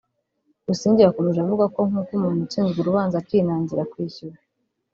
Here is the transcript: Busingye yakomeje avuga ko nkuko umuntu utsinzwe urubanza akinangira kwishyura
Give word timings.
Busingye 0.67 1.01
yakomeje 1.03 1.39
avuga 1.41 1.65
ko 1.75 1.79
nkuko 1.87 2.11
umuntu 2.17 2.39
utsinzwe 2.45 2.77
urubanza 2.79 3.15
akinangira 3.19 3.87
kwishyura 3.91 4.37